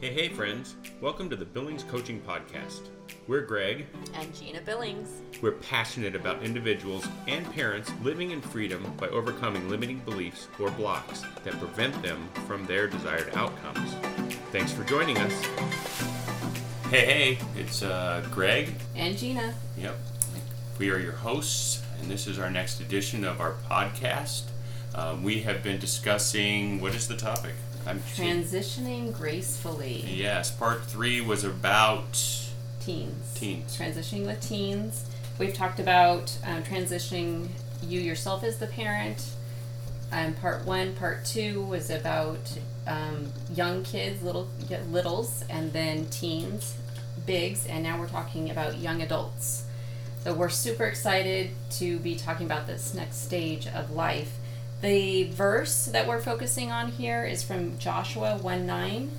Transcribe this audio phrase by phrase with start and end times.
[0.00, 0.76] Hey, hey, friends.
[1.02, 2.88] Welcome to the Billings Coaching Podcast.
[3.26, 3.84] We're Greg.
[4.14, 5.20] And Gina Billings.
[5.42, 11.20] We're passionate about individuals and parents living in freedom by overcoming limiting beliefs or blocks
[11.44, 13.92] that prevent them from their desired outcomes.
[14.52, 15.38] Thanks for joining us.
[16.88, 18.70] Hey, hey, it's uh, Greg.
[18.96, 19.52] And Gina.
[19.76, 19.98] Yep.
[20.78, 24.44] We are your hosts, and this is our next edition of our podcast.
[24.94, 27.52] Um, we have been discussing what is the topic?
[27.90, 30.04] I'm transitioning gracefully.
[30.06, 32.12] Yes, part three was about
[32.78, 33.34] teens.
[33.34, 33.76] Teens.
[33.76, 35.06] Transitioning with teens.
[35.40, 37.48] We've talked about um, transitioning
[37.82, 39.30] you yourself as the parent.
[40.12, 44.48] Um, part one, part two was about um, young kids, little
[44.90, 46.76] littles, and then teens,
[47.26, 49.64] bigs, and now we're talking about young adults.
[50.22, 54.36] So we're super excited to be talking about this next stage of life.
[54.80, 59.10] The verse that we're focusing on here is from Joshua 1 9.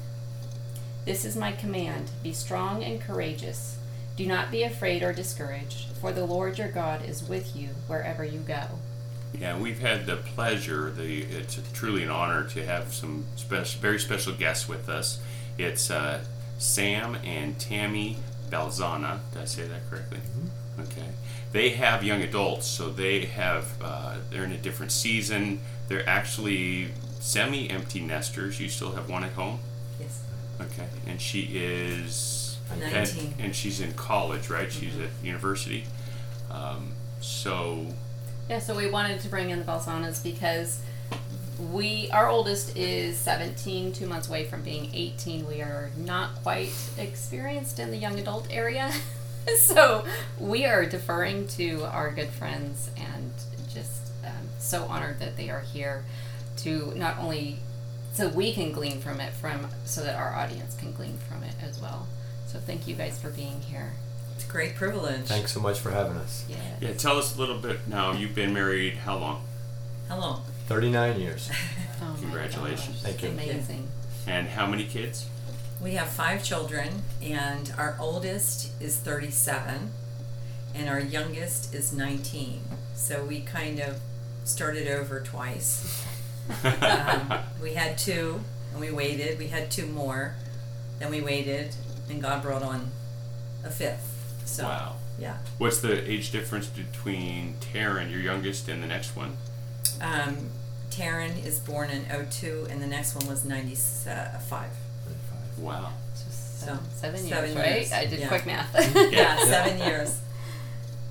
[1.05, 3.77] This is my command be strong and courageous.
[4.15, 8.23] Do not be afraid or discouraged, for the Lord your God is with you wherever
[8.25, 8.63] you go.
[9.37, 13.99] Yeah, we've had the pleasure, the it's truly an honor to have some special, very
[13.99, 15.19] special guests with us.
[15.59, 16.21] It's uh,
[16.57, 18.17] Sam and Tammy
[18.49, 19.19] Balzana.
[19.31, 20.19] Did I say that correctly?
[21.51, 25.59] Okay they have young adults, so they have uh, they're in a different season.
[25.87, 28.59] They're actually semi-empty nesters.
[28.59, 29.59] You still have one at home.
[29.99, 30.23] Yes.
[30.61, 34.69] Okay, and she is nineteen, and, and she's in college, right?
[34.69, 34.79] Mm-hmm.
[34.79, 35.85] She's at university.
[36.49, 37.87] Um, so.
[38.49, 40.81] Yeah, so we wanted to bring in the Balsanas because
[41.71, 46.71] we our oldest is 17 two months away from being 18 we are not quite
[46.97, 48.91] experienced in the young adult area
[49.59, 50.05] so
[50.39, 53.31] we are deferring to our good friends and
[53.73, 56.03] just um, so honored that they are here
[56.57, 57.57] to not only
[58.13, 61.53] so we can glean from it from so that our audience can glean from it
[61.61, 62.07] as well.
[62.47, 63.93] So thank you guys for being here.
[64.35, 65.25] It's a great privilege.
[65.25, 66.45] Thanks so much for having us.
[66.49, 69.43] Yeah yeah tell us a little bit now you've been married how long?
[70.09, 70.43] How long?
[70.67, 71.49] 39 years.
[72.03, 72.99] Oh congratulations.
[73.03, 73.29] thank you.
[73.29, 73.87] amazing.
[74.25, 75.29] And how many kids
[75.81, 79.91] we have five children, and our oldest is 37,
[80.75, 82.61] and our youngest is 19.
[82.93, 83.99] So we kind of
[84.43, 86.05] started over twice.
[86.81, 89.39] um, we had two, and we waited.
[89.39, 90.35] We had two more,
[90.99, 91.75] then we waited,
[92.09, 92.91] and God brought on
[93.63, 94.07] a fifth.
[94.45, 94.95] So, wow.
[95.19, 95.37] Yeah.
[95.57, 99.37] What's the age difference between Taryn, your youngest, and the next one?
[99.99, 100.49] Um,
[100.89, 104.69] Taryn is born in 02, and the next one was 95.
[105.61, 105.91] Wow.
[106.13, 107.75] So seven, years, seven right?
[107.77, 107.91] Years.
[107.91, 108.27] I did yeah.
[108.27, 108.95] quick math.
[109.11, 110.19] yeah, seven years.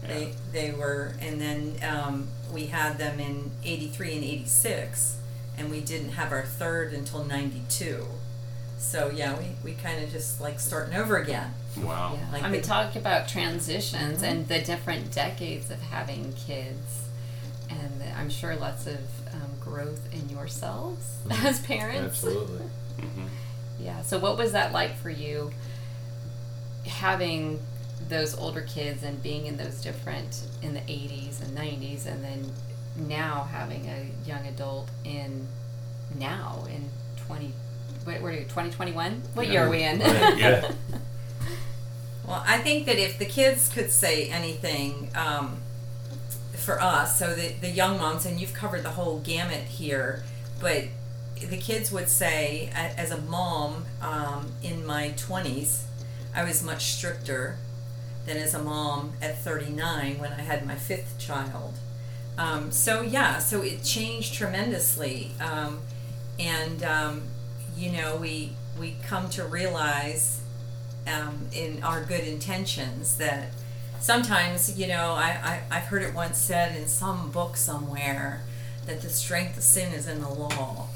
[0.07, 5.17] They they were, and then um, we had them in '83 and '86,
[5.59, 8.07] and we didn't have our third until '92.
[8.79, 11.53] So yeah, we, we kind of just like starting over again.
[11.83, 12.19] Wow.
[12.19, 12.33] Yeah.
[12.33, 14.25] Like I mean, talk about transitions mm-hmm.
[14.25, 17.09] and the different decades of having kids,
[17.69, 18.99] and I'm sure lots of
[19.35, 21.47] um, growth in yourselves mm-hmm.
[21.47, 22.25] as parents.
[22.25, 22.67] Absolutely.
[23.01, 23.27] Mm-hmm.
[23.83, 24.03] Yeah.
[24.03, 25.51] So what was that like for you
[26.87, 27.61] having
[28.09, 32.53] those older kids and being in those different in the 80s and 90s and then
[32.97, 35.47] now having a young adult in
[36.19, 36.89] now in
[37.27, 37.53] 20
[38.05, 39.53] what, what are you 2021 what yeah.
[39.53, 40.73] year are we in yeah
[42.27, 45.59] well i think that if the kids could say anything um,
[46.53, 50.25] for us so the, the young moms and you've covered the whole gamut here
[50.61, 50.85] but
[51.49, 55.83] the kids would say, as a mom um, in my 20s,
[56.35, 57.57] I was much stricter
[58.27, 61.75] than as a mom at 39 when I had my fifth child.
[62.37, 65.33] Um, so, yeah, so it changed tremendously.
[65.41, 65.81] Um,
[66.39, 67.23] and, um,
[67.77, 70.41] you know, we, we come to realize
[71.07, 73.49] um, in our good intentions that
[73.99, 78.43] sometimes, you know, I, I, I've heard it once said in some book somewhere
[78.87, 80.89] that the strength of sin is in the law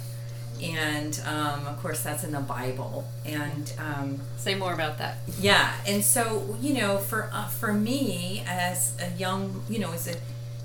[0.73, 3.07] and um, of course that's in the Bible.
[3.25, 5.19] And um, say more about that.
[5.41, 10.09] Yeah, and so you know, for uh, for me as a young, you know, as
[10.09, 10.17] a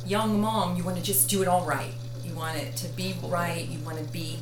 [0.08, 1.94] young mom, you want to just do it all right.
[2.24, 3.68] You want it to be right.
[3.68, 4.40] You want to be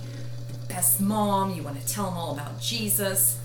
[0.51, 1.53] the best mom.
[1.53, 3.39] You want to tell them all about Jesus.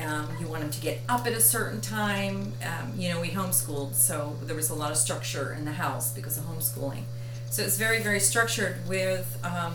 [0.00, 2.52] Um, you want them to get up at a certain time.
[2.64, 6.12] Um, you know, we homeschooled, so there was a lot of structure in the house
[6.12, 7.02] because of homeschooling.
[7.50, 9.74] So it's very, very structured with um,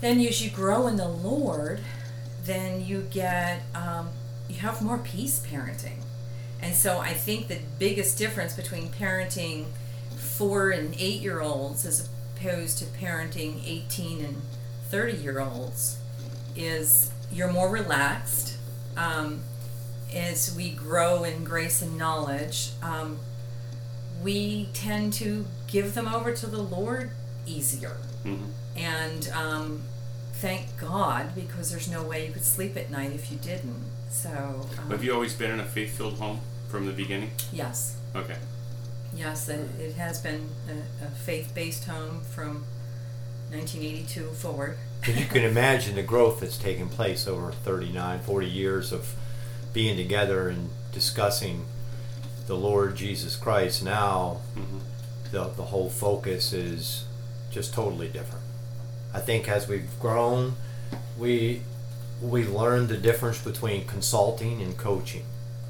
[0.00, 1.80] then as you grow in the Lord,
[2.44, 4.08] then you get um,
[4.48, 5.98] you have more peace parenting.
[6.62, 9.66] And so I think the biggest difference between parenting
[10.16, 14.42] four and eight year olds as opposed to parenting 18 and
[14.90, 15.98] 30 year olds
[16.54, 18.56] is you're more relaxed
[18.96, 19.40] um,
[20.14, 23.18] as we grow in grace and knowledge, um,
[24.22, 27.10] we tend to give them over to the Lord
[27.46, 27.96] easier.
[28.24, 28.46] Mhm.
[28.76, 29.82] And um,
[30.34, 33.84] thank God, because there's no way you could sleep at night if you didn't.
[34.10, 37.30] So, um, Have you always been in a faith-filled home from the beginning?
[37.52, 38.36] yes, Okay.
[39.14, 42.64] yes, it, it has been a, a faith-based home from
[43.50, 44.76] 1982 forward.
[45.04, 49.14] But you can imagine the growth that's taken place over 39, 40 years of
[49.72, 51.66] being together and discussing
[52.46, 53.82] the Lord Jesus Christ.
[53.84, 54.80] Now, Mhm.
[55.30, 57.04] the, the whole focus is
[57.50, 58.44] just totally different.
[59.16, 60.56] I think as we've grown,
[61.18, 61.62] we
[62.22, 65.24] we learned the difference between consulting and coaching.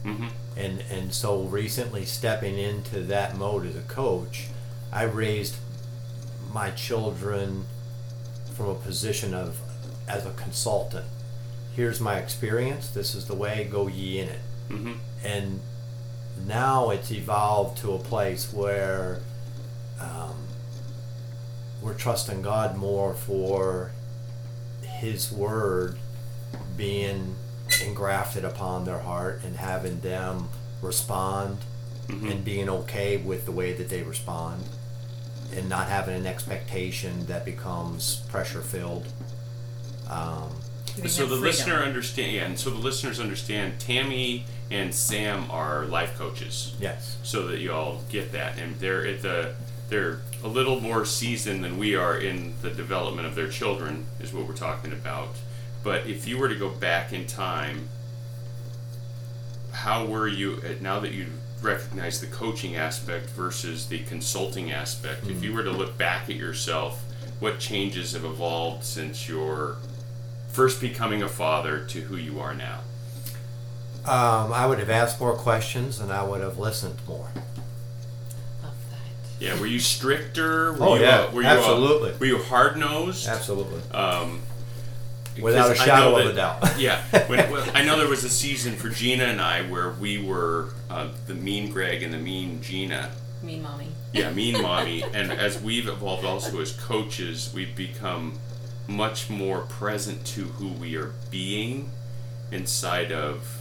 [0.05, 0.31] Mhm.
[0.57, 4.47] and and so recently stepping into that mode as a coach
[4.93, 5.57] i raised
[6.53, 7.67] my children
[8.55, 9.59] from a position of
[10.07, 11.07] as a consultant
[11.75, 14.99] here's my experience this is the way go ye in it Mhm.
[15.25, 15.61] and
[16.47, 19.21] now it's evolved to a place where
[20.01, 20.37] um,
[21.87, 23.93] we're trusting god more for
[24.83, 25.97] his word
[26.77, 27.37] being
[27.85, 30.49] engrafted upon their heart and having them
[30.83, 31.59] respond
[32.09, 32.31] Mhm.
[32.31, 34.65] and being okay with the way that they respond
[35.55, 39.06] and not having an expectation that becomes pressure filled
[40.09, 40.50] um,
[41.06, 41.41] So the freedom.
[41.43, 43.79] listener understand, yeah, and so the listeners understand.
[43.81, 49.05] Tammy and Sam are life coaches, yes so that you all get that, and they're
[49.06, 49.55] at the
[49.88, 54.33] they're a little more seasoned than we are in the development of their children, is
[54.33, 55.29] what we're talking about.
[55.83, 57.88] But if you were to go back in time,
[59.73, 61.27] how were you uh, now that you
[61.62, 65.27] recognize the coaching aspect versus the consulting aspect?
[65.27, 67.05] If you were to look back at yourself,
[67.41, 69.77] what changes have evolved since your
[70.49, 72.81] first becoming a father to who you are now?
[74.06, 77.29] um, i would have asked more questions and i would have listened more.
[79.38, 80.73] Yeah, were you stricter?
[80.73, 82.12] Were Oh, you, yeah, uh, were you, absolutely.
[82.12, 83.29] Uh, were you hard nosed?
[83.29, 84.41] absolutely Um,
[85.41, 86.65] Without a shadow know of a doubt.
[86.79, 90.19] yeah, when, when, I know there was a season for Gina and I where we
[90.19, 93.11] were uh, the mean Greg and the mean Gina.
[93.43, 93.88] Mean mommy.
[94.12, 95.03] Yeah, mean mommy.
[95.03, 98.38] and as we've evolved also as coaches, we've become
[98.88, 101.91] much more present to who we are being
[102.53, 103.59] inside of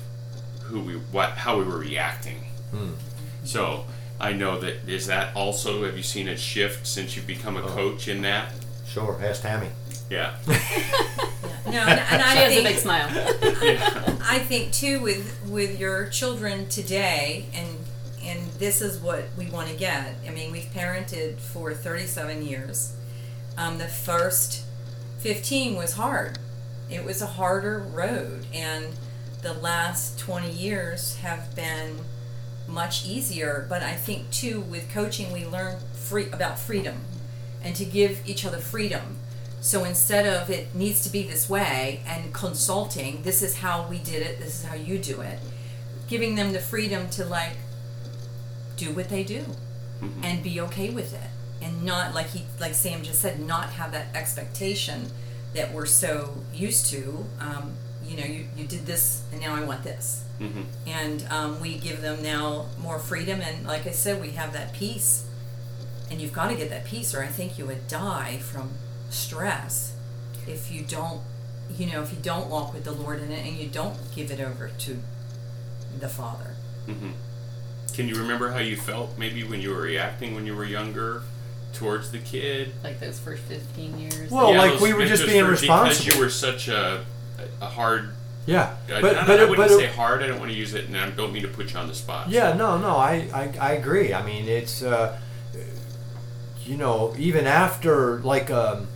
[0.63, 2.37] who we what how we were reacting.
[2.71, 2.91] Hmm.
[3.43, 3.85] So
[4.19, 7.61] I know that is that also have you seen a shift since you've become a
[7.63, 7.67] Oh.
[7.67, 8.51] coach in that?
[8.87, 9.67] sure ask tammy
[10.09, 10.35] Yeah.
[11.65, 13.09] No, and, and I She has a think big smile.
[13.63, 14.15] yeah.
[14.21, 17.67] I think too with with your children today, and
[18.23, 20.13] and this is what we want to get.
[20.27, 22.93] I mean, we've parented for 37 years.
[23.57, 24.63] Um, the first
[25.19, 26.37] 15 was hard.
[26.89, 28.85] It was a harder road, and
[29.41, 31.97] the last 20 years have been
[32.67, 33.65] much easier.
[33.69, 36.97] But I think too with coaching, we learn free about freedom,
[37.63, 39.17] and to give each other freedom.
[39.61, 43.97] So instead of it needs to be this way and consulting, this is how we
[43.97, 45.39] did it, this is how you do it,
[46.07, 47.53] giving them the freedom to like
[48.77, 49.43] do what they do
[50.01, 50.23] Mhm.
[50.25, 51.29] and be okay with it
[51.61, 55.09] and not like he like Sam just said not have that expectation
[55.53, 57.71] that we're so used to um,
[58.05, 61.77] you know you, you did this and now I want this hmm and um, we
[61.77, 65.25] give them now more freedom and like i said we have that peace
[66.11, 68.69] and you've got to get that peace or i think you would die from
[69.09, 69.93] stress
[70.47, 71.21] if you don't
[71.75, 74.29] you know if you don't walk with the lord in it and you don't give
[74.31, 74.99] it over to
[75.99, 76.51] the father
[76.87, 77.09] Mm-hmm.
[77.93, 81.23] Can you remember how you felt maybe when you were reacting when you were younger
[81.73, 82.73] towards the kid?
[82.83, 84.29] like those first 15 years.
[84.29, 85.89] Well, like those- we were just being responsible.
[85.89, 87.03] Because you were such a,
[87.61, 88.09] a hard.
[88.45, 90.21] Yeah I, but I, but I wouldn't but say hard.
[90.21, 91.95] I don't want to use it, and I don't mean to put you on the
[91.95, 92.29] spot.
[92.29, 94.13] Yeah, no, no, I, I, I agree.
[94.13, 95.17] I mean, it's, uh,
[96.63, 98.87] you know, even after, like, um,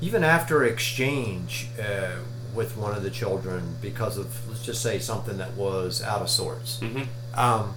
[0.00, 2.16] even after exchange uh,
[2.54, 6.28] with one of the children because of, let's just say, something that was out of
[6.30, 7.02] sorts, hmm
[7.34, 7.74] um,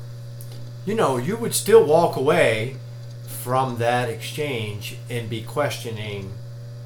[0.85, 2.75] you know, you would still walk away
[3.25, 6.33] from that exchange and be questioning,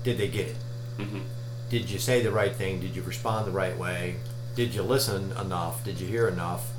[0.03, 0.55] did they get it?
[0.97, 1.19] hmm
[1.69, 2.79] did you say the right thing?
[2.79, 4.15] Did you respond the right way?
[4.55, 5.83] Did you listen enough?
[5.83, 6.71] Did you hear enough?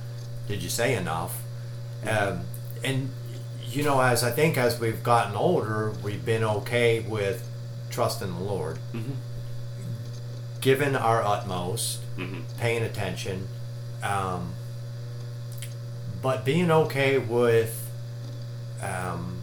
[0.49, 1.43] Did you say enough?
[2.09, 2.41] Um,
[2.83, 3.11] and
[3.67, 7.49] you know, as I think as we've gotten older, we've been okay with
[7.91, 9.13] trusting the Lord, hmm
[10.61, 13.49] giving our utmost, hmm paying attention,
[14.03, 14.53] um,
[16.21, 17.91] but being okay with
[18.83, 19.41] um,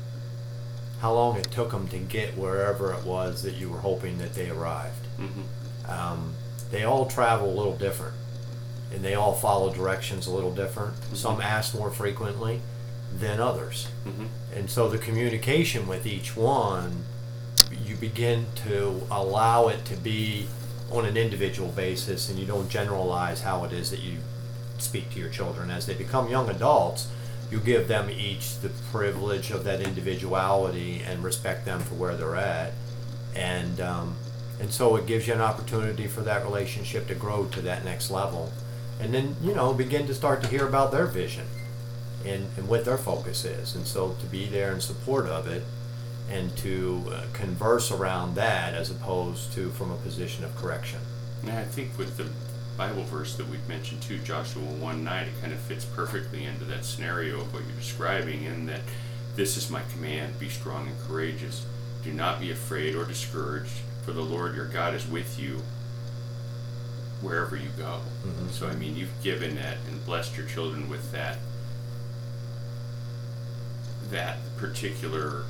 [1.00, 4.34] how long it took them to get wherever it was that you were hoping that
[4.34, 5.07] they arrived.
[5.18, 5.42] Hmm
[5.90, 6.34] um,
[6.72, 8.14] they all travel a little different.
[8.94, 10.94] and they all follow directions a little different.
[11.14, 12.62] Some ask more frequently
[13.20, 13.88] than others.
[14.06, 14.28] Mhm.
[14.56, 17.04] And so the communication with each one,
[17.86, 20.48] you begin to allow it to be
[20.92, 24.18] on an individual basis and you don't generalize how it is that you
[24.78, 25.70] speak to your children.
[25.70, 27.08] As they become young adults,
[27.52, 32.36] you give them each the privilege of that individuality and respect them for where they're
[32.38, 32.72] at.
[33.36, 34.16] And, um,
[34.60, 38.10] and so it gives you an opportunity for that relationship to grow to that next
[38.10, 38.52] level.
[39.00, 41.46] And then, you know, begin to start to hear about their vision
[42.26, 43.76] and, and what their focus is.
[43.76, 45.64] And so to be there in support of it
[46.30, 51.00] and to uh, converse around that as opposed to from a position of correction.
[51.46, 52.28] Yeah, I think with the
[52.78, 56.66] Bible verse that we've mentioned too, Joshua 1 9, it kind of fits perfectly into
[56.66, 58.82] that scenario of what you're describing, in that
[59.36, 61.66] this is my command be strong and courageous.
[62.04, 65.62] Do not be afraid or discouraged, for the Lord your God is with you
[67.22, 68.00] wherever you go.
[68.26, 68.50] Mhm.
[68.52, 71.40] So, I mean, you've given that and blessed your children with that
[74.10, 75.44] that particular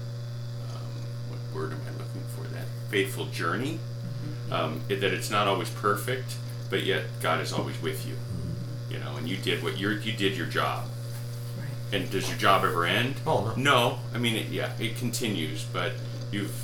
[0.74, 2.48] um, what word am I looking for?
[2.56, 3.78] That faithful journey.
[4.50, 6.36] Um, it, that it's not always perfect,
[6.72, 8.16] but yet God is always with you.
[8.90, 10.86] You know, and you did what you you did your job.
[11.60, 12.02] Right.
[12.02, 13.18] And does your job ever end?
[13.28, 13.56] Oh, no.
[13.56, 15.92] No, I mean, it, yeah, it continues, but
[16.32, 16.56] you've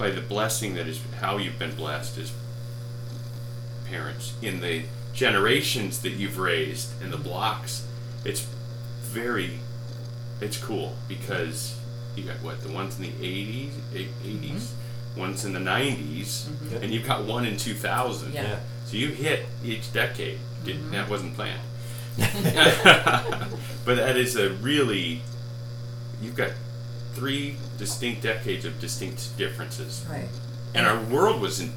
[0.00, 2.32] by the blessing that is how you've been blessed as
[3.86, 7.86] parents in the generations that you've raised and the blocks.
[8.24, 8.40] It's
[9.02, 9.60] very,
[10.40, 11.78] it's cool because
[12.16, 15.20] you got what the ones in the eighties, eighties, mm-hmm.
[15.20, 16.16] ones in the 90s Yep.
[16.16, 16.76] Mm-hmm.
[16.82, 18.32] and you've got one in two thousand.
[18.32, 18.42] Yeah.
[18.42, 18.58] Yeah.
[18.86, 20.38] So you hit each decade.
[20.64, 20.92] Did, mm-hmm.
[20.92, 21.60] That wasn't planned.
[23.84, 25.20] but that is a really
[26.22, 26.52] you've got
[27.20, 30.26] three distinct decades of distinct differences Right.
[30.74, 31.70] and our world was in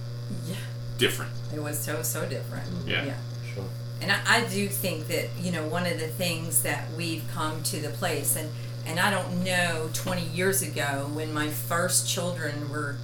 [0.47, 0.55] Yeah.
[0.97, 2.65] different It was so so different.
[2.87, 3.03] Yeah.
[3.03, 3.13] Yeah.
[3.53, 3.65] Sure.
[4.01, 7.61] And I, I do think that, you know, one of the things that we've come
[7.63, 8.49] to the place, and,
[8.85, 12.95] and I don't know 20 years ago when my first children were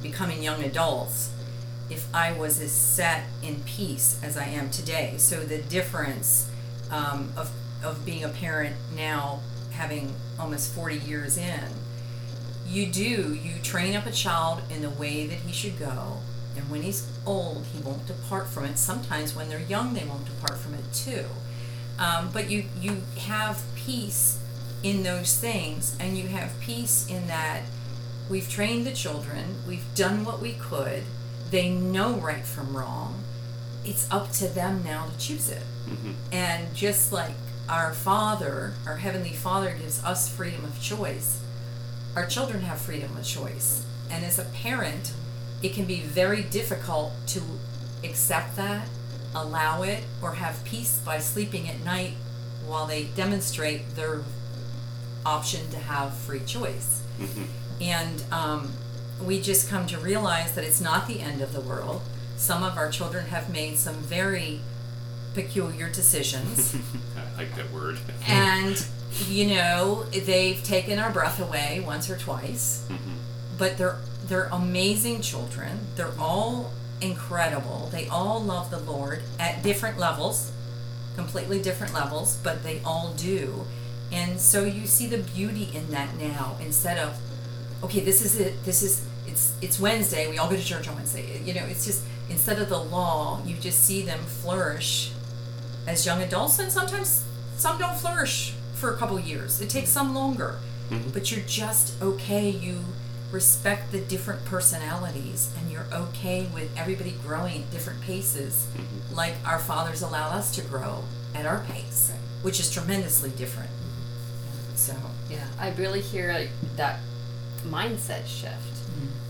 [0.00, 1.30] becoming young adults,
[1.90, 5.14] if I was as set in peace as I am today.
[5.18, 6.48] So the difference
[6.90, 7.50] um, of,
[7.82, 9.40] of being a parent now,
[9.80, 11.64] having almost 40 years in,
[12.66, 16.18] you do, you train up a child in the way that he should go.
[16.54, 18.76] And when he's old, he won't depart from it.
[18.78, 21.24] Sometimes when they're young, they won't depart from it too.
[21.98, 24.38] Um, but you, you have peace
[24.82, 27.62] in those things, and you have peace in that
[28.28, 31.02] we've trained the children, we've done what we could,
[31.50, 33.22] they know right from wrong.
[33.84, 35.62] It's up to them now to choose it.
[35.88, 36.14] Mhm.
[36.32, 37.34] And just like
[37.70, 41.40] our Father, our Heavenly Father, gives us freedom of choice,
[42.16, 43.84] our children have freedom of choice.
[44.10, 45.12] And as a parent,
[45.62, 47.40] it can be very difficult to
[48.02, 48.88] accept that,
[49.34, 52.14] allow it, or have peace by sleeping at night
[52.66, 54.22] while they demonstrate their
[55.24, 57.02] option to have free choice.
[57.20, 57.46] Mhm.
[57.80, 58.72] And um,
[59.22, 62.02] we just come to realize that it's not the end of the world.
[62.36, 64.60] Some of our children have made some very
[65.34, 66.74] peculiar decisions.
[67.16, 67.98] I like that word.
[68.26, 68.84] and,
[69.28, 72.84] you know, they've taken our breath away once or twice.
[72.88, 72.96] Mhm.
[73.58, 75.80] But they're they're amazing children.
[75.96, 77.88] They're all incredible.
[77.92, 80.52] They all love the Lord at different levels,
[81.16, 83.66] completely different levels, but they all do.
[84.12, 87.18] And so you see the beauty in that now instead of
[87.82, 88.64] okay, this is it.
[88.64, 90.28] This is it's it's Wednesday.
[90.30, 91.40] We all go to church on Wednesday.
[91.44, 95.12] You know, it's just instead of the law, you just see them flourish
[95.86, 97.24] as young adults, and sometimes
[97.56, 99.60] some don't flourish for a couple years.
[99.60, 100.58] It takes some longer,
[100.90, 101.12] Mhm.
[101.12, 102.48] but you're just okay.
[102.48, 102.84] You
[103.30, 109.14] respect the different personalities, and you're okay with everybody growing at different paces, mm-hmm.
[109.14, 112.10] like our fathers allow us to grow at our pace,
[112.42, 113.70] which is tremendously different.
[113.70, 114.76] Mm-hmm.
[114.76, 114.94] So,
[115.28, 116.98] Yeah, I really hear like, that
[117.64, 118.74] mindset shift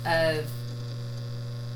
[0.06, 0.38] mm-hmm.
[0.38, 0.46] of,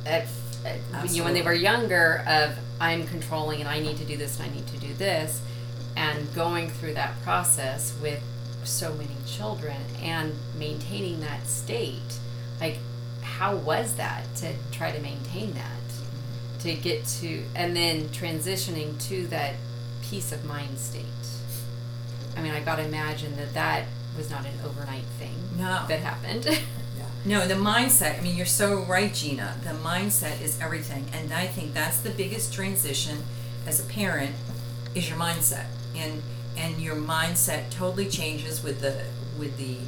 [0.06, 0.28] of,
[0.66, 4.16] of you know, when they were younger of I'm controlling and I need to do
[4.16, 5.40] this and I need to do this,
[5.96, 8.22] and going through that process with
[8.64, 12.18] so many children and maintaining that state,
[12.60, 12.78] like
[13.22, 15.70] how was that to try to maintain that?
[16.60, 19.54] To get to and then transitioning to that
[20.02, 21.04] peace of mind state.
[22.36, 23.84] I mean, I got to imagine that that
[24.16, 25.84] was not an overnight thing No.
[25.88, 26.46] that happened.
[27.24, 28.18] No, the mindset.
[28.18, 29.56] I mean, you're so right, Gina.
[29.64, 33.18] The mindset is everything, and I think that's the biggest transition
[33.66, 34.34] as a parent
[34.94, 35.66] is your mindset,
[35.96, 36.22] and
[36.56, 39.04] and your mindset totally changes with the
[39.38, 39.78] with the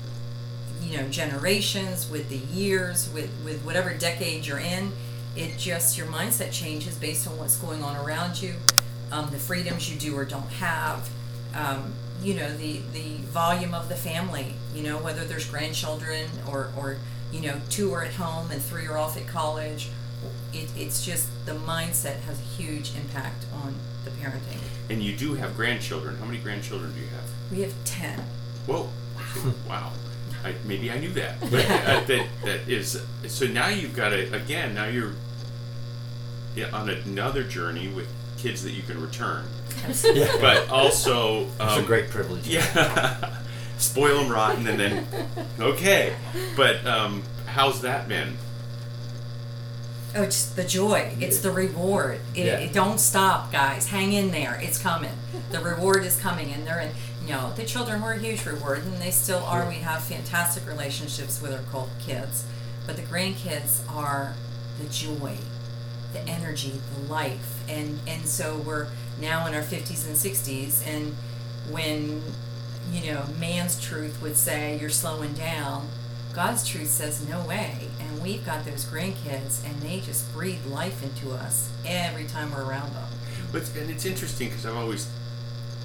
[0.83, 4.93] you know generations, with the years, with with whatever decade you're in,
[5.37, 8.55] It just your mindset changes based on what's going on around you,
[9.13, 11.11] um, the freedoms you do or don't have.
[11.55, 14.55] Um, you know the the volume of the family.
[14.75, 16.97] You know whether there's grandchildren or or
[17.33, 19.91] you know two are at home and three are off at college.
[20.53, 24.59] It, it's just the mindset has a huge impact on the parenting.
[24.89, 26.17] And you do have grandchildren.
[26.17, 27.53] How many grandchildren do you have?
[27.53, 28.21] We have ten.
[28.67, 28.89] Whoa!
[29.69, 29.93] wow.
[30.45, 33.47] I, maybe I knew that, but uh, that that is so.
[33.47, 34.75] Now you've got to again.
[34.75, 35.13] Now you're
[36.55, 39.45] yeah, on another journey with kids that you can return,
[40.15, 40.29] Yeah.
[40.41, 42.47] but also It's um, a great privilege.
[42.49, 43.37] Yeah.
[43.79, 45.07] Spoil them rotten and then
[45.61, 46.15] okay.
[46.57, 48.37] But um, how's that been?
[50.15, 51.15] Oh, it's the joy.
[51.21, 52.21] It's the reward.
[52.35, 52.59] It, Yeah.
[52.59, 53.89] it- don't stop, guys.
[53.89, 54.59] Hang in there.
[54.63, 55.13] It's coming.
[55.53, 56.91] The reward is coming, and they're in.
[57.27, 59.69] You know, the children were a huge reward, and they still are.
[59.69, 62.45] We have fantastic relationships with our cult kids,
[62.87, 64.35] but the grandkids are
[64.81, 65.37] the joy,
[66.13, 68.87] the energy, the life, and and so we're
[69.21, 71.15] now in our fifties and sixties, and
[71.69, 72.23] when
[72.93, 75.89] you know man's truth would say you're slowing down
[76.37, 77.89] God's truth says no way.
[77.99, 82.63] And we've got those grandkids, and they just breathe life into us every time we're
[82.63, 83.09] around them.
[83.51, 85.07] But it's- and it's interesting because I've always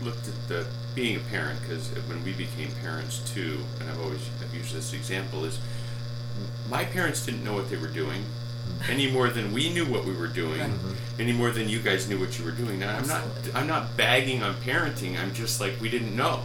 [0.04, 4.20] looked at the being a parent because when we became parents too, and I've always
[4.42, 5.58] I've used this example is
[6.70, 8.92] my parents didn't know what they were doing mm-hmm.
[8.92, 10.70] any more than we knew what we were doing, Right.
[10.70, 11.22] Mm-hmm.
[11.22, 12.80] any more than you guys knew what you were doing.
[12.80, 13.24] Now I'm not
[13.56, 15.18] I'm not bagging on parenting.
[15.18, 16.42] I'm just like we didn't know.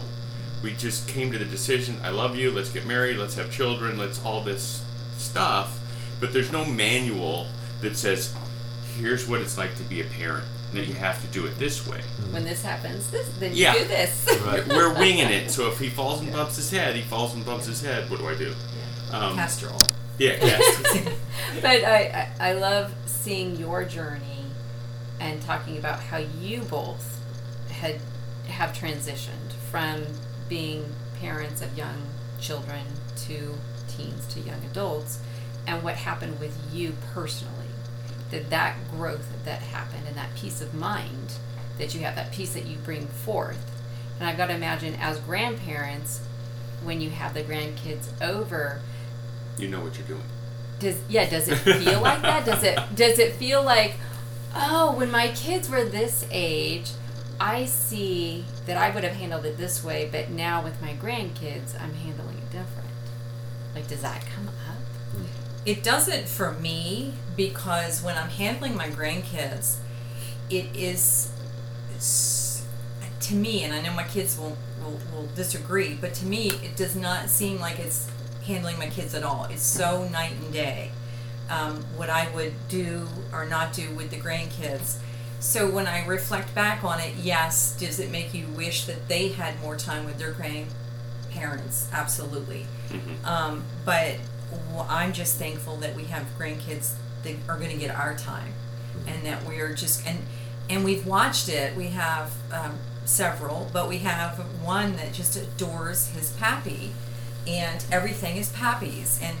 [0.63, 1.97] We just came to the decision.
[2.03, 2.51] I love you.
[2.51, 3.17] Let's get married.
[3.17, 3.97] Let's have children.
[3.97, 4.83] Let's all this
[5.17, 5.79] stuff.
[6.19, 7.47] But there's no manual
[7.81, 8.33] that says,
[8.97, 11.87] "Here's what it's like to be a parent." That you have to do it this
[11.87, 12.01] way.
[12.31, 13.73] when this happens, this then Yeah.
[13.73, 14.27] you do this.
[14.45, 14.67] Right.
[14.67, 15.49] We're winging it.
[15.49, 18.09] So if he falls and bumps his head, he falls and bumps his head.
[18.09, 18.53] What do I do?
[19.13, 19.69] Um, Castor
[20.19, 21.07] yeah, yes.
[21.61, 24.43] but I, I I love seeing your journey
[25.21, 27.21] and talking about how you both
[27.71, 28.01] had
[28.47, 30.03] have transitioned from
[30.49, 30.85] being
[31.19, 32.03] parents of young
[32.39, 32.81] children
[33.15, 33.55] to
[33.87, 35.19] teens to young adults
[35.65, 37.53] and what happened with you personally.
[38.31, 41.33] That that growth that happened and that peace of mind
[41.77, 43.71] that you have that peace that you bring forth.
[44.19, 46.21] And i've got to imagine as grandparents
[46.83, 48.81] when you have the grandkids over
[49.57, 50.23] you know what you're doing.
[50.79, 52.45] does yeah does it feel like that?
[52.45, 53.95] Does it does it feel like
[54.55, 56.91] oh when my kids were this age
[57.39, 61.79] i see that i would have handled it this way but now with my grandkids
[61.81, 62.89] i'm handling it different
[63.75, 64.77] like does that come up
[65.65, 69.79] It doesn't for me because when I'm handling my grandkids,
[70.49, 71.29] it is
[73.19, 76.77] to me, and I know my kids will, will, will disagree, but to me, it
[76.77, 78.09] does not seem like it's
[78.45, 79.43] handling my kids at all.
[79.45, 80.91] It's so night and day.
[81.49, 84.99] Um, what I would do or not do with the grandkids.
[85.39, 89.29] So when I reflect back on it, yes, does it make you wish that they
[89.29, 91.87] had more time with their grandparents?
[91.93, 92.65] Absolutely.
[93.23, 94.15] Um, but
[94.89, 98.53] I'm just thankful that we have grandkids that are going to get our time,
[99.05, 100.19] and that we're just and
[100.69, 101.75] and we've watched it.
[101.75, 106.91] We have um, several, but we have one that just adores his pappy,
[107.45, 109.37] and everything is pappies, and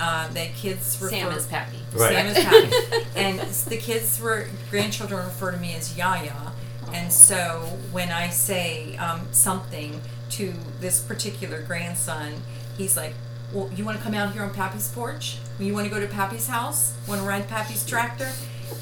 [0.00, 2.12] uh, the kids refer, sam is pappy Right.
[2.12, 3.06] Sam is happy.
[3.16, 6.52] and the kids were grandchildren refer to me as Yaya.
[6.92, 12.34] And so when I say um, something to this particular grandson,
[12.76, 13.14] he's like,
[13.52, 15.38] "Well, you want to come out here on Pappy's porch?
[15.58, 16.94] You want to go to Pappy's house?
[17.08, 18.30] Want to ride Pappy's tractor?"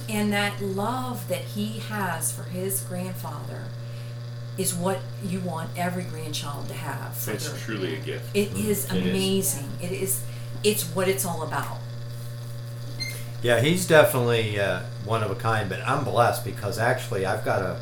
[0.08, 3.64] And that love that he has for his grandfather
[4.58, 7.16] is what you want every grandchild to have.
[7.28, 8.34] It's truly a gift.
[8.34, 8.90] it is It is.
[8.90, 9.68] amazing.
[9.80, 10.22] It is.
[10.64, 11.78] It's what it's all about.
[13.42, 15.68] Yeah, he's definitely uh, one of a kind.
[15.68, 17.80] But I'm blessed because actually I've got a,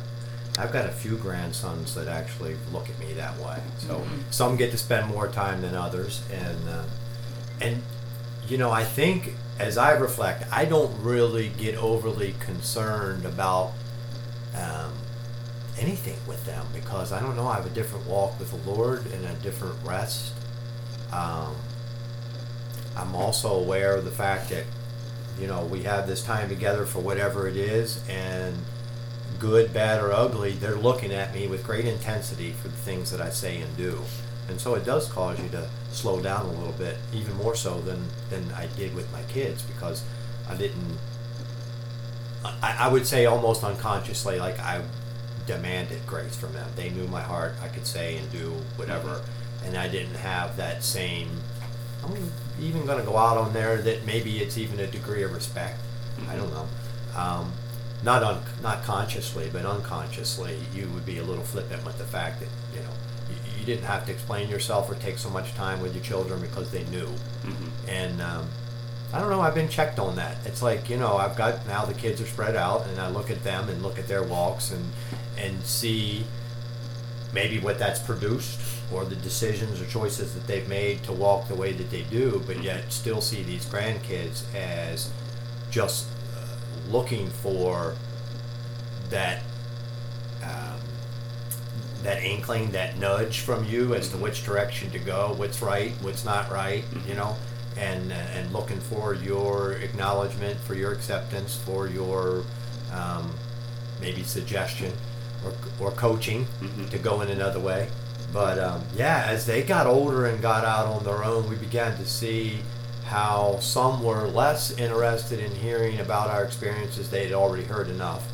[0.57, 3.59] I've got a few grandsons that actually look at me that way.
[3.77, 6.83] So some get to spend more time than others, and uh,
[7.61, 7.83] and
[8.47, 13.73] you know I think as I reflect, I don't really get overly concerned about
[14.55, 14.93] um,
[15.77, 17.47] anything with them because I don't know.
[17.47, 20.33] I have a different walk with the Lord and a different rest.
[21.13, 21.55] Um,
[22.95, 24.65] I'm also aware of the fact that
[25.39, 28.57] you know we have this time together for whatever it is and
[29.39, 33.21] good bad or ugly they're looking at me with great intensity for the things that
[33.21, 33.99] i say and do.
[34.49, 37.79] And so it does cause you to slow down a little bit even more so
[37.81, 40.03] than than i did with my kids because
[40.49, 40.97] i didn't
[42.43, 44.81] i, I would say almost unconsciously like i
[45.47, 46.69] demanded grace from them.
[46.75, 49.07] They knew my heart i could say and do whatever.
[49.07, 49.65] Mm-hmm.
[49.65, 51.29] And i didn't have that same
[52.03, 55.33] I'm even going to go out on there that maybe it's even a degree of
[55.33, 55.79] respect.
[56.29, 56.67] I don't know.
[57.17, 57.51] Um,
[58.03, 62.39] not un, not consciously, but unconsciously, you would be a little flippant with the fact
[62.39, 62.93] that you know
[63.29, 66.41] you, you didn't have to explain yourself or take so much time with your children
[66.41, 67.07] because they knew.
[67.07, 67.89] Mm-hmm.
[67.89, 68.47] And um,
[69.13, 69.41] I don't know.
[69.41, 70.37] I've been checked on that.
[70.45, 73.29] It's like you know I've got now the kids are spread out, and I look
[73.29, 74.91] at them and look at their walks and
[75.37, 76.23] and see
[77.33, 78.59] maybe what that's produced
[78.93, 82.41] or the decisions or choices that they've made to walk the way that they do,
[82.45, 85.09] but yet still see these grandkids as
[85.69, 86.45] just uh,
[86.89, 87.95] looking for
[89.09, 89.43] that
[90.43, 90.79] um,
[92.03, 96.25] that inkling, that nudge from you as to which direction to go, what's right, what's
[96.25, 97.35] not right, you know,
[97.77, 102.43] and uh, and looking for your acknowledgement, for your acceptance, for your
[102.91, 103.31] um,
[104.01, 104.91] maybe suggestion
[105.45, 106.89] or, or coaching Mhm.
[106.89, 107.87] to go in another way.
[108.31, 111.97] But um, yeah, as they got older and got out on their own, we began
[111.97, 112.59] to see
[113.05, 117.09] how some were less interested in hearing about our experiences.
[117.09, 118.25] They had already heard enough,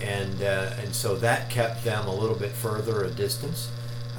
[0.00, 3.68] and uh, and so that kept them a little bit further a distance.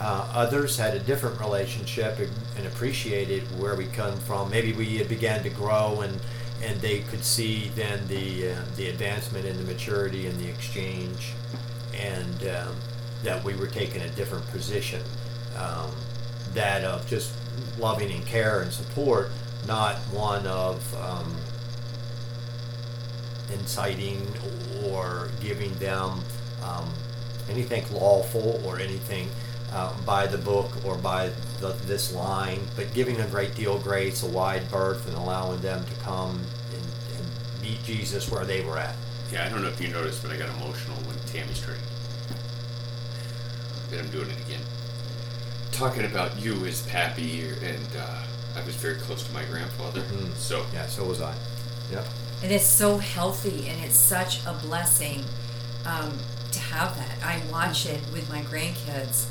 [0.02, 4.50] Uh, others had a different relationship and, and appreciated where we come from.
[4.50, 6.20] Maybe we had began to grow and
[6.62, 11.34] and they could see then the uh, the advancement in the maturity and the exchange,
[11.94, 12.76] and um,
[13.24, 15.02] that we were taking a different position,
[15.58, 15.92] um,
[16.54, 17.34] that of just
[17.78, 19.30] loving and care and support,
[19.68, 21.36] not one of um,
[23.54, 24.28] inciting
[24.86, 26.22] or giving them
[26.64, 26.92] um,
[27.50, 29.30] anything lawful or anything
[29.72, 33.84] uh, by the book or by the, this line, but giving a great deal of
[33.84, 36.40] grace, a wide berth, and allowing them to come
[36.72, 36.84] and,
[37.18, 38.96] and meet Jesus where they were at.
[39.32, 41.80] Yeah, I don't know if you noticed, but I got emotional when Tammy straight.
[43.94, 44.62] But I'm doing it again.
[45.72, 48.24] Talking about you as Pappy, and uh,
[48.56, 50.02] I was very close to my grandfather.
[50.02, 50.36] Mhm.
[50.36, 51.36] So Yeah, so was I.
[51.92, 52.06] Yep.
[52.42, 55.24] And it's so healthy and it's such a blessing
[55.86, 56.12] um,
[56.52, 57.24] to have that.
[57.24, 59.26] I watch it with my grandkids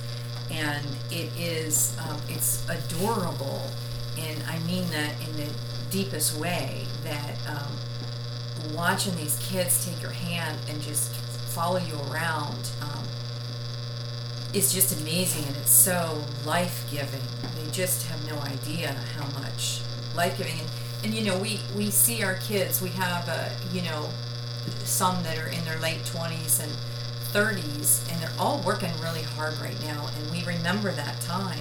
[0.51, 3.69] and it is, um, it's adorable.
[4.17, 5.53] And I mean that in the
[5.91, 11.13] deepest way that um, watching these kids take your hand and just
[11.53, 13.02] follow you around um,
[14.55, 17.23] is just amazing and it's so life giving.
[17.57, 19.81] They just have no idea how much
[20.15, 20.59] life giving.
[20.59, 20.69] And,
[21.05, 24.09] and you know, we, we see our kids, we have, uh, you know,
[24.85, 26.71] some that are in their late 20s and
[27.33, 30.09] 30s, and they're all working really hard right now.
[30.19, 31.59] And we remember that time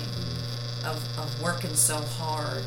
[0.85, 2.63] of, of working so hard.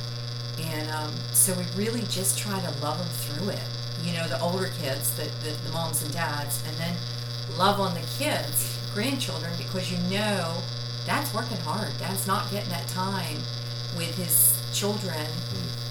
[0.59, 3.63] And um, so we really just try to love them through it.
[4.03, 6.97] You know, the older kids, the, the, the moms and dads, and then
[7.59, 10.57] love on the kids, grandchildren, because you know
[11.05, 11.91] dad's working hard.
[11.99, 13.39] Dad's not getting that time
[13.97, 15.27] with his children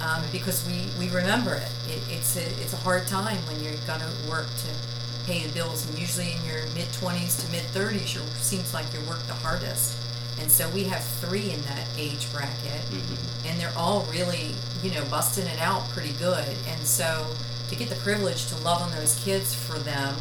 [0.01, 1.69] um, because we, we remember it.
[1.87, 2.01] it.
[2.09, 5.97] It's a it's a hard time when you're gonna work to pay the bills, and
[5.97, 9.97] usually in your mid twenties to mid thirties, you seems like you work the hardest.
[10.41, 13.45] And so we have three in that age bracket, mhm.
[13.45, 16.55] and they're all really you know busting it out pretty good.
[16.67, 17.27] And so
[17.69, 20.15] to get the privilege to love on those kids for them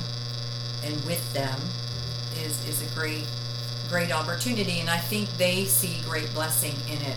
[0.85, 1.59] and with them
[2.39, 3.25] is is a great
[3.89, 7.17] great opportunity and I think they see great blessing in it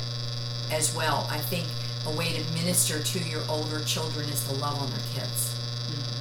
[0.71, 1.28] as well.
[1.30, 1.65] I think
[2.06, 5.56] a way to minister to your older children is to love on their kids.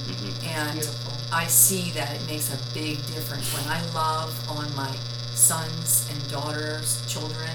[0.08, 0.46] Mhm.
[0.46, 1.12] And Beautiful.
[1.32, 4.94] I see that it makes a big difference when I love on my
[5.34, 7.50] sons and daughters, children.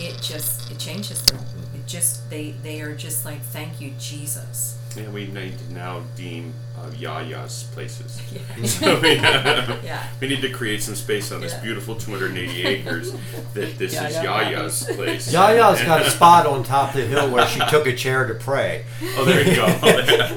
[0.00, 1.38] It just it changes them.
[1.74, 4.77] It just they they are just like thank you Jesus.
[4.96, 8.20] Yeah, we need to now deem uh, Yaya's places.
[8.32, 8.64] Yeah.
[8.66, 10.06] So we, Yeah.
[10.20, 11.60] we need to create some space on this Yeah.
[11.62, 13.12] beautiful 280 acres
[13.54, 14.56] that this is Yaya.
[14.58, 15.32] Yaya's place.
[15.32, 18.34] Yaya's got a spot on top of the hill where she took a chair to
[18.34, 18.84] pray.
[19.16, 19.66] Oh, there you go.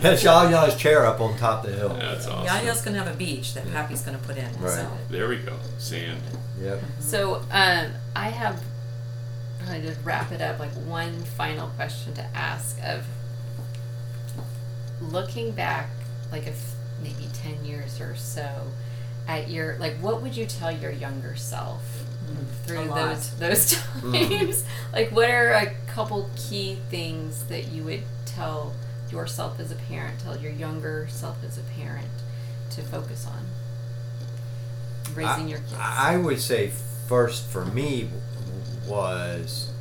[0.01, 1.89] That's Yaya's chair up on top of the hill.
[1.95, 2.47] That's awesome.
[2.47, 4.45] Yaya's gonna have a beach that Pappy's gonna put in.
[4.59, 4.71] Right.
[4.73, 5.55] So There we go.
[5.77, 6.21] Sand.
[6.61, 6.79] Yep.
[6.99, 8.61] So um, I have
[9.65, 13.05] kind of wrap it up like one final question to ask of
[15.01, 15.89] looking back
[16.31, 18.67] like if maybe 10 years or so
[19.27, 21.83] at your like what would you tell your younger self
[22.65, 22.95] through A lot.
[22.95, 24.63] those those times?
[24.93, 28.73] Like what are a couple key things that you would tell
[29.11, 32.07] yourself as a parent tell your younger self as a parent
[32.71, 33.45] to focus on?
[35.15, 35.75] Raising I, your kids.
[35.77, 36.71] I would say
[37.07, 38.09] first for me
[38.87, 39.71] was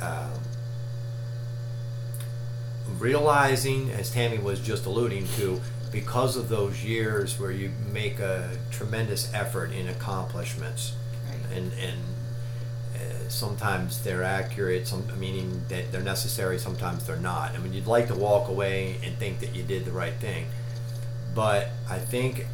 [0.00, 0.30] um,
[2.98, 5.60] realizing, as Tammy was just alluding to,
[5.92, 10.94] because of those years where you make a tremendous effort in accomplishments,
[11.28, 11.98] right and and
[12.94, 17.54] uh, sometimes they're accurate, some meaning that they're necessary, sometimes they're not.
[17.54, 20.46] I mean, you'd like to walk away and think that you did the right thing,
[21.34, 22.46] but I think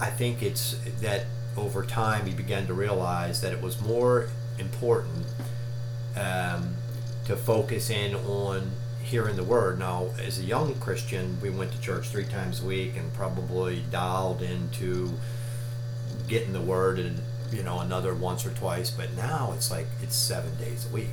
[0.00, 5.26] I think it's that over time he began to realize that it was more important
[6.16, 6.74] um,
[7.26, 8.70] to focus in on
[9.02, 9.78] hearing the word.
[9.78, 13.82] Now, as a young Christian, we went to church three times a week and probably
[13.90, 15.12] dialed into
[16.28, 17.20] getting the word and
[17.52, 18.90] you know another once or twice.
[18.90, 21.10] But now it's like it's seven days a week.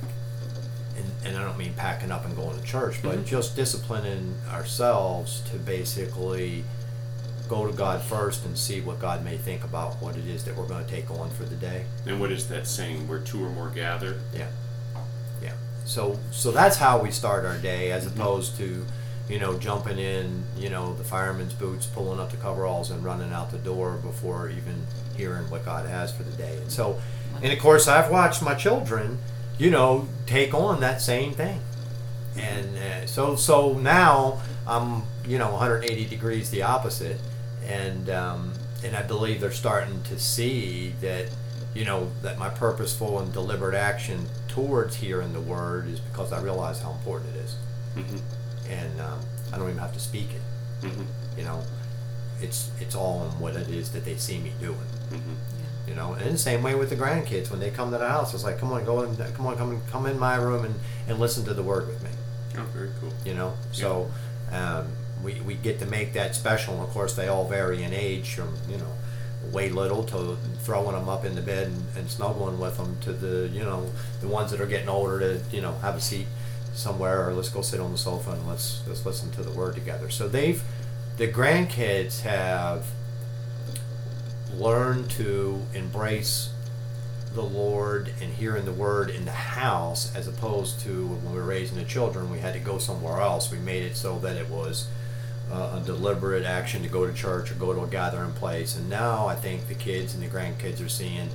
[0.96, 3.26] And, and I don't mean packing up and going to church, but Mhm.
[3.26, 6.64] just disciplining ourselves to basically
[7.48, 10.56] go to God first and see what God may think about what it is that
[10.56, 11.84] we're going to take on for the day.
[12.06, 13.08] And what is that saying?
[13.08, 14.20] Where two or more gather?
[14.34, 14.48] Yeah.
[15.84, 18.84] So so that's how we start our day, as opposed to,
[19.28, 23.32] you know, jumping in, you know, the fireman's boots, pulling up the coveralls, and running
[23.32, 26.56] out the door before even hearing what God has for the day.
[26.56, 27.00] And so,
[27.42, 29.18] and of course, I've watched my children,
[29.58, 31.60] you know, take on that same thing.
[32.36, 37.20] And uh, so so now I'm you know 180 degrees the opposite,
[37.66, 38.52] and um,
[38.84, 41.26] and I believe they're starting to see that
[41.74, 46.40] you know that my purposeful and deliberate action towards hearing the word is because I
[46.42, 47.56] realize how important it is,
[47.96, 48.18] Mm-hmm.
[48.70, 49.18] and um,
[49.52, 50.86] I don't even have to speak it.
[50.86, 51.38] Mm-hmm.
[51.38, 51.62] You know,
[52.40, 54.78] it's it's all in what it is that they see me doing.
[55.10, 55.34] Mm-hmm.
[55.88, 58.32] You know, and the same way with the grandkids when they come to the house,
[58.34, 60.74] it's like, come on, go in, come on, come in, come in my room and,
[61.08, 62.10] and listen to the word with me.
[62.56, 63.12] Oh, very cool.
[63.24, 64.10] you know so
[64.52, 64.86] um,
[65.22, 68.34] we, we get to make that special and of course they all vary in age
[68.34, 68.92] from you know
[69.52, 73.12] way little to throwing them up in the bed and, and snuggling with them to
[73.12, 76.26] the you know the ones that are getting older to you know have a seat
[76.72, 79.74] somewhere or let's go sit on the sofa and let's let's listen to the word
[79.74, 80.62] together so they've
[81.16, 82.86] the grandkids have
[84.54, 86.50] learned to embrace
[87.34, 91.46] the Lord and hearing the word in the house as opposed to when we were
[91.46, 93.50] raising the children, we had to go somewhere else.
[93.50, 94.88] We made it so that it was
[95.52, 98.76] a deliberate action to go to church or go to a gathering place.
[98.76, 101.28] And now I think the kids and the grandkids are seeing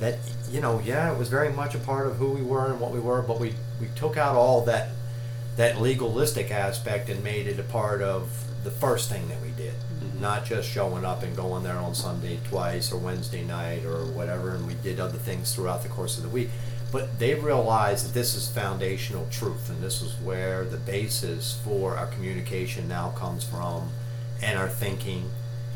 [0.00, 0.18] that,
[0.50, 2.92] you know, yeah, it was very much a part of who we were and what
[2.92, 4.90] we were, but we, we took out all that
[5.56, 8.28] that legalistic aspect and made it a part of
[8.62, 9.72] the first thing that we did
[10.06, 10.20] mm-hmm.
[10.20, 14.54] not just showing up and going there on Sunday twice or Wednesday night or whatever,
[14.54, 16.50] and we did other things throughout the course of the week.
[16.92, 21.96] But they realized that this is foundational truth, and this is where the basis for
[21.96, 23.90] our communication now comes from,
[24.42, 25.30] and our thinking,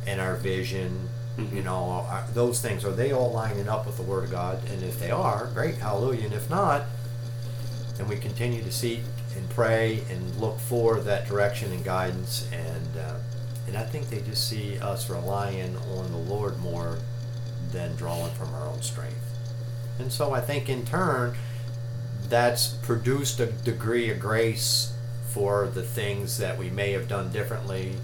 [0.07, 1.09] and our vision.
[1.37, 1.53] Mhm.
[1.53, 4.61] You know, are, those things are they all lining up with the Word of God?
[4.71, 6.25] And if they are, great, hallelujah.
[6.25, 6.85] And if not,
[7.97, 9.01] then we continue to seek
[9.37, 13.15] and pray and look for that direction and guidance and uh,
[13.67, 16.99] and I think they just see us relying on the Lord more
[17.71, 19.30] than drawing from our own strength.
[20.01, 21.35] And so I think in turn
[22.29, 24.93] that's produced a degree of grace
[25.29, 27.95] for the things that we may have done differently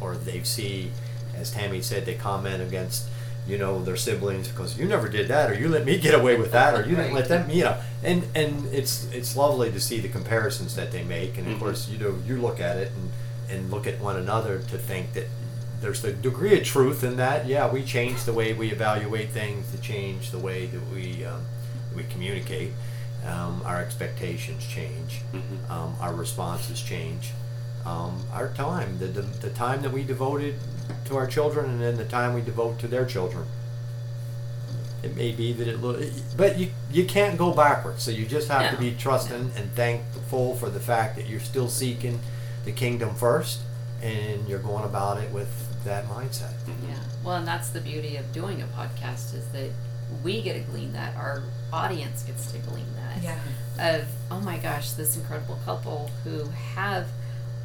[0.00, 0.90] or they see
[1.36, 3.06] as Tammy said they comment against
[3.46, 6.36] you know their siblings because you never did that or you let me get away
[6.36, 9.80] with that or you didn't let them you know and and it's it's lovely to
[9.80, 11.58] see the comparisons that they make and of Mhm.
[11.60, 13.10] course you know you look at it and
[13.48, 15.26] and look at one another to think that
[15.86, 17.46] there's the degree of truth in that.
[17.46, 21.42] Yeah we change the way we evaluate things to change the way that we um,
[21.94, 22.72] we communicate.
[23.24, 25.20] Um, our expectations change.
[25.32, 25.70] Mhm.
[25.70, 27.30] um, our responses change.
[27.84, 30.56] Um, our time the, the, the time that we devoted
[31.04, 33.46] to our children and then the time we devote to their children.
[35.04, 36.00] It may be that it look
[36.36, 38.02] but you you can't go backwards.
[38.02, 41.68] So you just have to be trusting and thankful for the fact that you're still
[41.68, 42.18] seeking
[42.64, 43.60] the kingdom first
[44.02, 46.52] and you're going about it with that mindset
[46.86, 46.94] Yeah.
[47.24, 49.70] Well, and that's the beauty of doing a podcast is that
[50.22, 51.16] we get to glean that.
[51.16, 53.22] Our audience gets to glean that.
[53.22, 53.96] Yeah.
[53.96, 56.44] Of, oh my gosh, this incredible couple who
[56.74, 57.08] have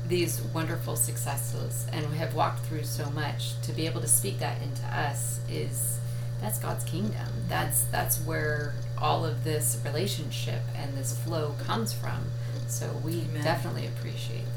[0.08, 4.62] these wonderful successes and have walked through so much to be able to speak that
[4.62, 6.00] into us is
[6.42, 7.28] that's God's kingdom.
[7.48, 12.24] That's that's where all of this relationship and this flow comes from.
[12.68, 13.44] So we Amen.
[13.44, 14.42] definitely appreciate that.
[14.42, 14.46] Yeah.
[14.46, 14.51] It's-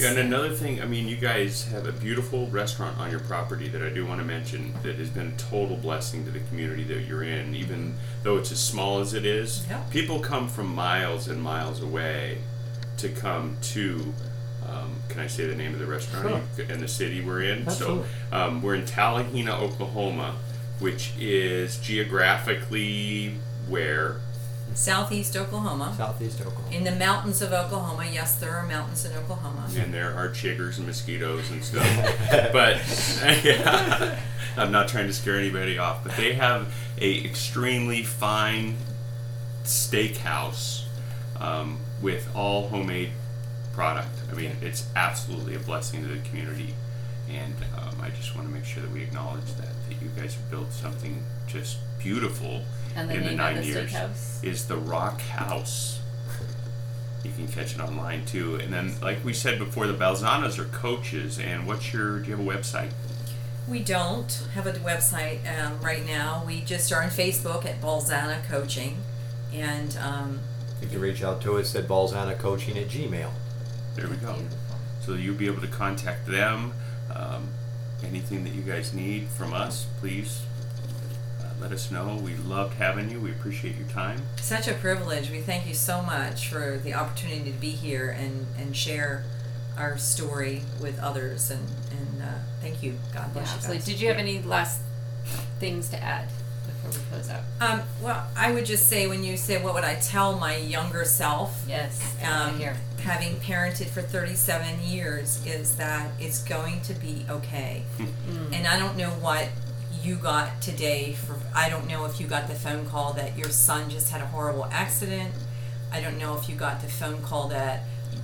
[0.00, 3.68] Yeah, and another thing, I mean, you guys have a beautiful restaurant on your property
[3.68, 6.84] that I do want to mention that has been a total blessing to the community
[6.84, 9.66] that you're in, even though it's as small as it is.
[9.68, 9.82] Yeah.
[9.90, 12.38] People come from miles and miles away
[12.98, 14.14] to come to.
[14.66, 17.66] Um, can I say the name of the restaurant in the city we're in?
[17.66, 18.04] Absolutely.
[18.30, 20.36] So um, we're in Talihina, Oklahoma,
[20.78, 23.34] which is geographically
[23.68, 24.20] where
[24.74, 25.92] Southeast Oklahoma.
[25.96, 28.06] southeast oklahoma In the mountains of Oklahoma.
[28.10, 29.66] Yes, there are mountains in Oklahoma.
[29.76, 31.84] and there are chiggers and mosquitoes and stuff.
[32.52, 32.76] but
[33.44, 34.18] yeah,
[34.56, 36.02] I'm not trying to scare anybody off.
[36.04, 38.76] But they have a extremely fine
[39.64, 40.84] steakhouse
[41.38, 43.10] um, with all homemade
[43.72, 44.08] product.
[44.30, 46.74] I mean, it's absolutely a blessing to the community,
[47.30, 50.34] and um, I just want to make sure that we acknowledge that that you guys
[50.34, 52.62] have built something just beautiful
[52.96, 53.90] And the in the name nine the years.
[53.92, 54.42] steakhouse?
[54.44, 56.00] Is the Rock House.
[57.24, 60.64] You can catch it online too, and then like we said before, the Balzanas are
[60.64, 61.38] coaches.
[61.38, 62.20] And what's your?
[62.20, 62.92] Do you have a website?
[63.68, 66.42] We don't have a website um, right now.
[66.46, 68.96] We just are on Facebook at Balzana Coaching,
[69.52, 70.40] and um,
[70.80, 73.30] You can reach out to us at balzanacoaching at gmail.
[73.96, 74.36] There we go.
[75.02, 76.72] So you'll be able to contact them.
[77.14, 77.48] Um,
[78.04, 80.42] anything that you guys need from us, please
[81.40, 82.16] uh, let us know.
[82.22, 83.20] We loved having you.
[83.20, 84.20] We appreciate your time.
[84.36, 85.30] such a privilege.
[85.30, 89.24] We thank you so much for the opportunity to be here and, and share
[89.76, 91.50] our story with others.
[91.50, 92.26] And, and uh,
[92.60, 92.92] thank you.
[93.14, 93.76] God Yeah, bless you absolutely.
[93.78, 93.86] guys.
[93.86, 94.80] Did you have any last
[95.58, 96.28] things to add
[96.66, 97.42] before we close out?
[97.60, 101.04] Um, well, I would just say when you say, what would I tell my younger
[101.04, 101.64] self?
[101.68, 102.16] Yes.
[102.24, 102.76] um, here.
[103.00, 107.82] Having parented for 37 years is that it's going to be okay.
[108.52, 109.48] And I don't know what
[110.02, 113.50] you got today for I don't know if you got the phone call that your
[113.50, 115.32] son just had a horrible accident.
[115.92, 117.82] I don't know if you got the phone call that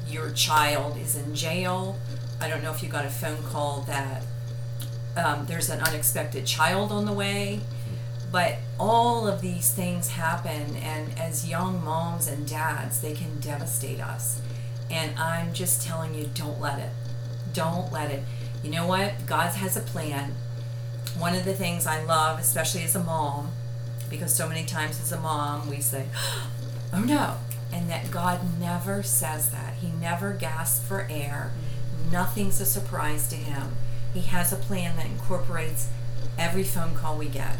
[0.08, 1.96] your child is in jail.
[2.40, 4.22] I don't know if you got a phone call that
[5.16, 7.60] um, there's an unexpected child on the way.
[8.30, 14.00] But all of these things happen, and as young moms and dads, they can devastate
[14.00, 14.40] us.
[14.90, 16.90] And I'm just telling you, don't let it.
[17.52, 18.22] Don't let it.
[18.62, 19.26] You know what?
[19.26, 20.34] God has a plan.
[21.18, 23.50] One of the things I love, especially as a mom,
[24.10, 26.06] because so many times as a mom we say,
[26.92, 27.36] oh no.
[27.72, 29.74] And that God never says that.
[29.74, 31.50] He never gasps for air.
[32.10, 33.76] Nothing's a surprise to him.
[34.14, 35.88] He has a plan that incorporates
[36.38, 37.56] every phone call we get.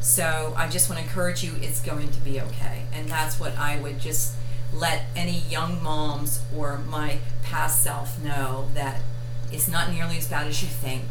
[0.00, 2.82] So I just want to encourage you, it's going to be okay.
[2.92, 4.34] And that's what I would just
[4.72, 9.00] let any young moms or my past self know that
[9.52, 11.04] it's not nearly as bad as you think,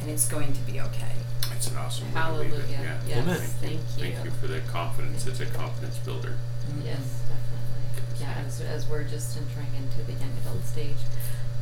[0.00, 1.12] and it's going to be okay.
[1.54, 2.70] It's an awesome way to leave it.
[2.70, 2.98] Yeah.
[3.06, 3.18] Yes.
[3.18, 3.36] Amen.
[3.38, 4.12] Thank you.
[4.14, 5.26] Thank you for the confidence.
[5.26, 6.36] It's a confidence builder.
[6.84, 6.98] Yes,
[7.28, 8.20] definitely.
[8.20, 10.96] Yeah, as, as we're just entering into the young adult stage.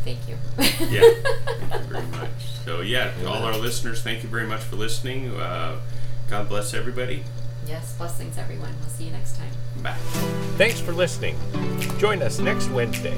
[0.04, 0.36] Thank you.
[0.86, 1.00] Yeah.
[1.58, 2.30] thank you very much.
[2.64, 5.34] So yeah, to all our listeners, thank you very much for listening.
[5.34, 5.80] Uh,
[6.28, 7.24] God bless everybody.
[7.66, 8.72] Yes, blessings, everyone.
[8.80, 9.50] We'll see you next time.
[9.82, 9.96] Bye.
[10.56, 11.36] Thanks for listening.
[11.98, 13.16] Join us next Wednesday.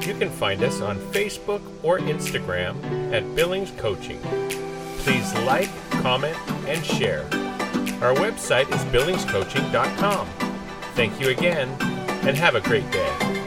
[0.00, 4.20] You can find us on Facebook or Instagram at Billings Coaching.
[4.98, 7.24] Please like, comment, and share.
[8.02, 10.26] Our website is billingscoaching.com.
[10.94, 11.68] Thank you again,
[12.26, 13.41] and have a great day.